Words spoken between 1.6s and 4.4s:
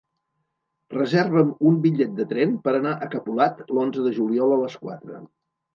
un bitllet de tren per anar a Capolat l'onze de